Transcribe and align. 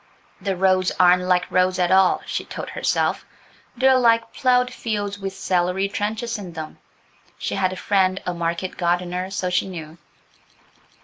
"The 0.41 0.55
roads 0.57 0.91
aren't 0.99 1.21
like 1.21 1.45
roads 1.51 1.77
at 1.77 1.91
all," 1.91 2.23
she 2.25 2.43
told 2.43 2.69
herself, 2.69 3.23
"they're 3.77 3.99
like 3.99 4.33
ploughed 4.33 4.73
fields 4.73 5.19
with 5.19 5.33
celery 5.35 5.87
trenches 5.89 6.39
in 6.39 6.53
them"–she 6.53 7.53
had 7.53 7.71
a 7.71 7.75
friend 7.75 8.19
a 8.25 8.33
market 8.33 8.77
gardener, 8.77 9.29
so 9.29 9.51
she 9.51 9.67
knew. 9.67 9.99